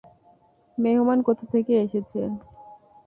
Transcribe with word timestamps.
মেহমান 0.77 1.19
কোথা 1.27 1.45
থেকে 1.53 1.73
এসেছে? 1.85 2.19